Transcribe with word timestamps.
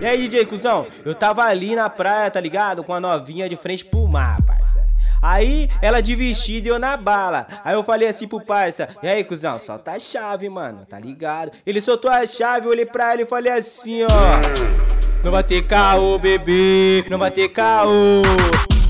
E 0.00 0.06
aí, 0.06 0.28
DJ 0.28 0.44
Cuzão? 0.46 0.86
Eu 1.04 1.14
tava 1.14 1.42
ali 1.44 1.74
na 1.74 1.88
praia, 1.88 2.30
tá 2.30 2.40
ligado? 2.40 2.82
Com 2.82 2.92
a 2.92 3.00
novinha 3.00 3.48
de 3.48 3.56
frente 3.56 3.84
pro 3.84 4.06
mar, 4.06 4.42
parça. 4.42 4.84
Aí 5.22 5.70
ela 5.80 6.02
de 6.02 6.14
vestido 6.14 6.66
e 6.66 6.68
eu 6.68 6.78
na 6.78 6.96
bala. 6.96 7.46
Aí 7.64 7.74
eu 7.74 7.82
falei 7.82 8.08
assim 8.08 8.28
pro 8.28 8.40
parça: 8.40 8.88
E 9.02 9.08
aí, 9.08 9.24
cuzão, 9.24 9.58
solta 9.58 9.92
a 9.92 9.98
chave, 9.98 10.48
mano, 10.50 10.84
tá 10.86 10.98
ligado? 10.98 11.50
Ele 11.64 11.80
soltou 11.80 12.10
a 12.10 12.26
chave, 12.26 12.66
eu 12.66 12.70
olhei 12.70 12.84
pra 12.84 13.14
ele 13.14 13.22
e 13.22 13.26
falei 13.26 13.52
assim: 13.52 14.02
Ó, 14.02 15.24
não 15.24 15.32
vai 15.32 15.42
ter 15.42 15.62
caô, 15.66 16.18
bebê, 16.18 17.04
não 17.08 17.18
vai 17.18 17.30
ter 17.30 17.48
caô. 17.48 18.22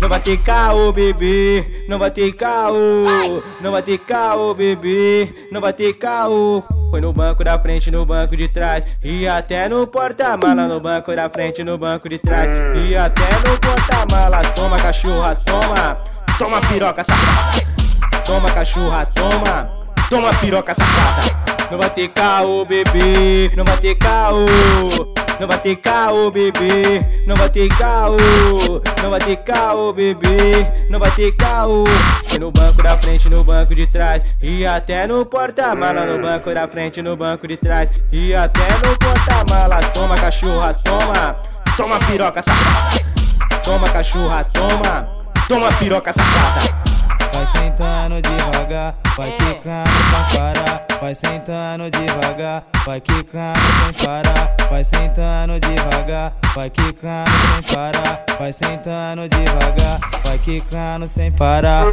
Não 0.00 0.08
vai 0.08 0.20
ter 0.20 0.38
caô, 0.38 0.90
bebê, 0.90 1.84
não 1.86 1.98
vai 1.98 2.10
ter 2.10 2.32
caô. 2.32 3.04
Não 3.60 3.70
vai 3.70 3.82
ter 3.82 3.98
caô, 3.98 4.54
bebê, 4.54 5.48
não 5.52 5.60
vai 5.60 5.72
ter 5.72 5.92
caô. 5.92 6.64
Foi 6.92 7.00
no 7.00 7.10
banco 7.10 7.42
da 7.42 7.58
frente, 7.58 7.90
no 7.90 8.04
banco 8.04 8.36
de 8.36 8.48
trás. 8.48 8.84
E 9.02 9.26
até 9.26 9.66
no 9.66 9.86
porta-mala, 9.86 10.68
no 10.68 10.78
banco 10.78 11.16
da 11.16 11.30
frente, 11.30 11.64
no 11.64 11.78
banco 11.78 12.06
de 12.06 12.18
trás. 12.18 12.50
E 12.86 12.94
até 12.94 13.30
no 13.48 13.58
porta-mala. 13.58 14.42
Toma, 14.54 14.76
cachorra, 14.76 15.34
toma. 15.36 15.96
Toma, 16.38 16.60
piroca 16.60 17.02
safada. 17.02 17.66
Toma, 18.26 18.50
cachorra, 18.50 19.06
toma. 19.06 19.70
Toma, 20.10 20.34
piroca 20.34 20.74
safada. 20.74 21.34
Não 21.70 21.78
vai 21.78 21.88
ter 21.88 22.08
caô, 22.08 22.66
bebê. 22.66 23.50
Não 23.56 23.64
vai 23.64 23.78
ter 23.78 23.94
caô. 23.94 24.44
Não 25.42 25.48
vai 25.48 25.58
ter 25.58 25.74
caô, 25.74 26.30
bebê. 26.30 27.04
Não 27.26 27.34
vai 27.34 27.48
ter 27.48 27.68
caô. 27.70 28.16
Não 29.02 29.10
vai 29.10 29.18
ter 29.18 29.36
caô, 29.38 29.92
bebê. 29.92 30.86
Não 30.88 31.00
vai 31.00 31.10
ter 31.10 31.32
caô. 31.32 31.82
E 32.32 32.38
no 32.38 32.52
banco 32.52 32.80
da 32.80 32.96
frente, 32.96 33.28
no 33.28 33.42
banco 33.42 33.74
de 33.74 33.84
trás. 33.88 34.22
E 34.40 34.64
até 34.64 35.04
no 35.04 35.26
porta-mala. 35.26 36.06
No 36.06 36.22
banco 36.22 36.54
da 36.54 36.68
frente, 36.68 37.02
no 37.02 37.16
banco 37.16 37.48
de 37.48 37.56
trás. 37.56 37.90
E 38.12 38.32
até 38.32 38.68
no 38.86 38.96
porta-mala. 38.96 39.80
Toma, 39.92 40.14
cachorra, 40.14 40.74
toma. 40.74 41.36
Toma, 41.76 41.98
piroca 41.98 42.40
safada. 42.40 43.04
Toma, 43.64 43.88
cachorra, 43.88 44.44
toma. 44.44 45.08
Toma, 45.48 45.72
piroca 45.72 46.12
safada. 46.12 46.72
Vai 47.32 47.46
sentando 47.46 48.22
devagar, 48.22 48.94
vai 49.16 49.32
quicando 49.32 49.90
sem 49.90 50.38
parar. 50.38 50.86
Vai 51.00 51.14
sentando 51.14 51.90
devagar, 51.90 52.62
vai 52.86 53.00
quicando 53.00 53.58
sem 53.58 54.06
parar. 54.06 54.61
Vai 54.72 54.82
sentando 54.82 55.60
devagar, 55.60 56.34
vai 56.54 56.70
quicando 56.70 57.30
sem 57.30 57.74
parar. 57.74 58.24
Vai 58.38 58.52
sentando 58.52 59.28
devagar, 59.28 60.00
vai 60.24 60.38
quicando 60.38 61.06
sem 61.06 61.30
parar. 61.30 61.84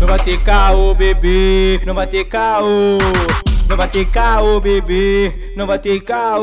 Não 0.00 0.06
vai 0.06 0.18
ter 0.20 0.38
caô, 0.38 0.94
bebê, 0.94 1.78
não 1.84 1.94
vai 1.94 2.06
ter 2.06 2.24
caô. 2.24 2.96
Não 3.68 3.76
vai 3.76 3.88
ter 3.88 4.04
caô, 4.06 4.60
bebê, 4.60 5.52
não 5.56 5.66
vai 5.66 5.78
ter 5.78 6.00
caô. 6.00 6.40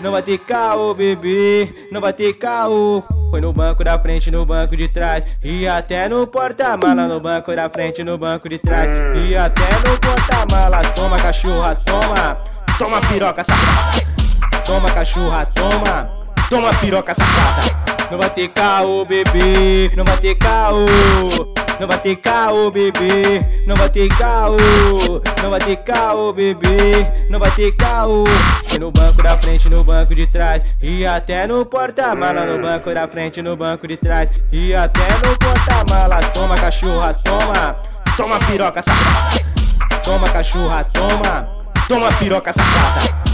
Não 0.00 0.12
vai 0.12 0.22
ter 0.22 0.38
caô, 0.38 0.94
bebê, 0.94 1.68
não 1.90 2.00
vai 2.00 2.12
ter 2.12 2.32
caô. 2.34 3.02
Foi 3.30 3.40
no 3.40 3.52
banco 3.52 3.82
da 3.82 3.98
frente, 3.98 4.30
no 4.30 4.46
banco 4.46 4.76
de 4.76 4.86
trás. 4.86 5.24
E 5.42 5.66
até 5.66 6.08
no 6.08 6.26
porta-mala, 6.28 7.08
no 7.08 7.20
banco 7.20 7.54
da 7.54 7.68
frente, 7.68 8.04
no 8.04 8.16
banco 8.16 8.48
de 8.48 8.56
trás. 8.58 8.88
E 9.16 9.34
até 9.34 9.68
no 9.88 9.98
porta-mala. 9.98 10.80
Toma, 10.94 11.18
cachorra, 11.18 11.74
toma. 11.84 12.38
Toma, 12.78 13.00
piroca 13.00 13.42
safada. 13.42 14.06
Toma, 14.64 14.90
cachorra, 14.90 15.46
toma. 15.46 16.10
Toma, 16.48 16.70
piroca 16.74 17.14
safada. 17.14 17.77
Não 18.10 18.16
vai 18.16 18.30
ter 18.30 18.48
caô, 18.48 19.04
bebê, 19.04 19.90
não 19.94 20.02
vai 20.02 20.16
ter 20.16 20.34
caô. 20.36 20.86
Não 21.78 21.86
vai 21.86 21.98
ter 21.98 22.16
caô, 22.16 22.70
bebê, 22.70 23.44
não 23.66 23.76
vai 23.76 23.90
ter 23.90 24.08
caô. 24.08 24.56
Não 25.42 25.50
vai 25.50 25.60
ter 25.60 25.76
caô, 25.76 26.32
bebê, 26.32 27.06
não 27.28 27.38
vai 27.38 27.50
ter 27.50 27.70
caô. 27.72 28.24
E 28.74 28.78
no 28.78 28.90
banco 28.90 29.22
da 29.22 29.36
frente, 29.36 29.68
no 29.68 29.84
banco 29.84 30.14
de 30.14 30.26
trás. 30.26 30.64
E 30.80 31.04
até 31.04 31.46
no 31.46 31.66
porta-mala, 31.66 32.46
no 32.46 32.62
banco 32.62 32.92
da 32.94 33.06
frente, 33.06 33.42
no 33.42 33.54
banco 33.56 33.86
de 33.86 33.98
trás. 33.98 34.30
E 34.50 34.74
até 34.74 35.06
no 35.26 35.36
porta-mala. 35.36 36.20
Toma, 36.32 36.56
cachorra, 36.56 37.12
toma. 37.12 37.76
Toma, 38.16 38.38
piroca 38.38 38.80
safada. 38.80 39.44
Toma, 40.02 40.28
cachorra, 40.30 40.84
toma. 40.84 41.48
Toma, 41.86 42.10
piroca 42.12 42.52
safada. 42.54 43.27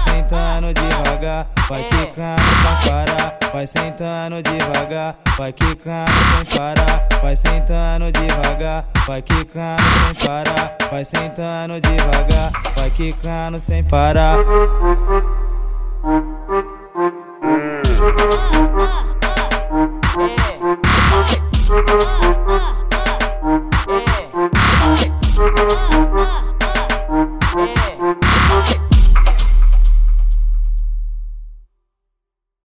Vai 0.00 0.14
sentando 0.14 0.72
devagar, 0.72 1.46
vai 1.68 1.84
quicando 1.84 2.42
sem 2.42 2.90
parar. 2.90 3.38
Vai 3.52 3.66
sentando 3.66 4.42
devagar, 4.42 5.16
vai 5.36 5.52
quicando 5.52 6.10
sem 6.12 6.58
parar. 6.58 7.08
Vai 7.20 7.36
sentando 7.36 8.12
devagar, 8.12 8.84
vai 9.06 9.22
quicando 9.22 9.82
sem 9.82 10.26
parar. 10.26 10.76
Vai 10.90 11.04
sentando 11.04 11.80
devagar, 11.80 12.52
vai 12.76 12.90
quicando 12.90 13.58
sem 13.58 13.84
parar. 13.84 14.38